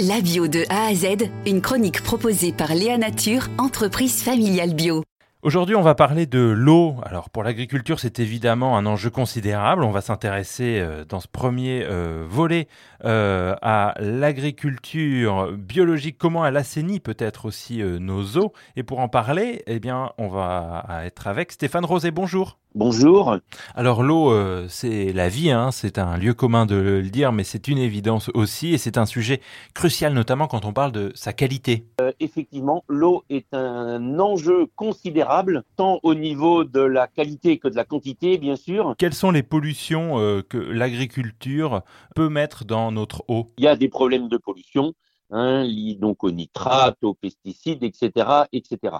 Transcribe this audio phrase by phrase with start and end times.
[0.00, 5.04] La bio de A à Z, une chronique proposée par Léa Nature, entreprise familiale bio.
[5.42, 6.96] Aujourd'hui, on va parler de l'eau.
[7.04, 9.84] Alors pour l'agriculture, c'est évidemment un enjeu considérable.
[9.84, 12.66] On va s'intéresser euh, dans ce premier euh, volet
[13.04, 18.52] euh, à l'agriculture biologique, comment elle assainit peut-être aussi nos eaux.
[18.74, 22.10] Et pour en parler, eh bien, on va être avec Stéphane Rosé.
[22.10, 22.58] Bonjour.
[22.76, 23.36] Bonjour.
[23.76, 27.44] Alors l'eau, euh, c'est la vie, hein, c'est un lieu commun de le dire, mais
[27.44, 29.40] c'est une évidence aussi, et c'est un sujet
[29.74, 31.86] crucial, notamment quand on parle de sa qualité.
[32.00, 37.76] Euh, effectivement, l'eau est un enjeu considérable, tant au niveau de la qualité que de
[37.76, 38.96] la quantité, bien sûr.
[38.98, 41.82] Quelles sont les pollutions euh, que l'agriculture
[42.16, 43.52] peut mettre dans notre eau?
[43.56, 44.94] Il y a des problèmes de pollution.
[45.30, 48.96] Hein, liés donc aux nitrates, aux pesticides, etc., etc.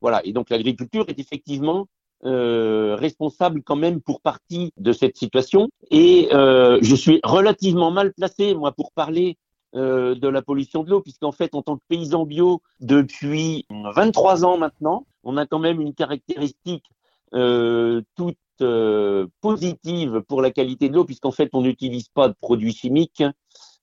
[0.00, 0.20] Voilà.
[0.24, 1.86] Et donc l'agriculture est effectivement
[2.24, 5.68] euh, responsable quand même pour partie de cette situation.
[5.90, 9.36] Et euh, je suis relativement mal placé, moi, pour parler
[9.74, 14.46] euh, de la pollution de l'eau, puisqu'en fait, en tant que paysan bio, depuis 23
[14.46, 16.86] ans maintenant, on a quand même une caractéristique
[17.34, 22.34] euh, toute euh, positive pour la qualité de l'eau, puisqu'en fait, on n'utilise pas de
[22.40, 23.22] produits chimiques.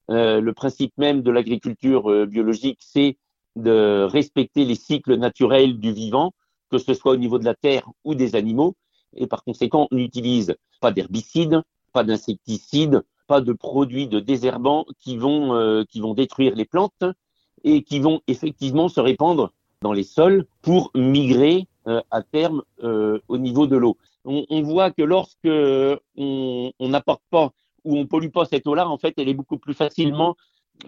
[0.08, 3.16] le principe même de l'agriculture biologique, c'est
[3.54, 6.32] de respecter les cycles naturels du vivant
[6.70, 8.74] que ce soit au niveau de la terre ou des animaux.
[9.16, 15.16] Et par conséquent, on n'utilise pas d'herbicides, pas d'insecticides, pas de produits de désherbants qui
[15.16, 17.04] vont, euh, qui vont détruire les plantes
[17.64, 23.18] et qui vont effectivement se répandre dans les sols pour migrer euh, à terme euh,
[23.28, 23.96] au niveau de l'eau.
[24.24, 25.48] On, on, voit que lorsque
[26.16, 27.52] on n'apporte pas
[27.84, 30.36] ou on pollue pas cette eau-là, en fait, elle est beaucoup plus facilement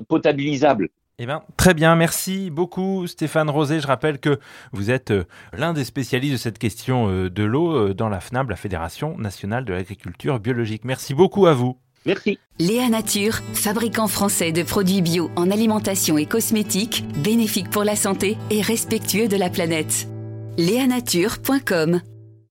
[0.09, 0.91] potabilisable.
[1.21, 3.81] Eh bien, très bien, merci beaucoup Stéphane Rosé.
[3.81, 4.39] Je rappelle que
[4.71, 8.21] vous êtes euh, l'un des spécialistes de cette question euh, de l'eau euh, dans la
[8.21, 10.85] FNAB, la Fédération nationale de l'agriculture biologique.
[10.85, 11.77] Merci beaucoup à vous.
[12.07, 12.39] Merci.
[12.61, 18.39] Léa Nature, fabricant français de produits bio en alimentation et cosmétiques, bénéfique pour la santé
[18.51, 20.07] et respectueux de la planète.
[20.57, 22.01] Léanature.com